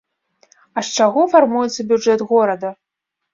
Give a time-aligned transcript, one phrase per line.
[0.79, 2.73] А з чаго фармуецца бюджэт горада?